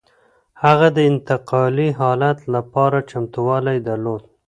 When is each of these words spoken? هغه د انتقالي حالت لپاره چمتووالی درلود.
هغه 0.63 0.87
د 0.97 0.97
انتقالي 1.11 1.87
حالت 1.99 2.39
لپاره 2.53 2.97
چمتووالی 3.11 3.77
درلود. 3.87 4.21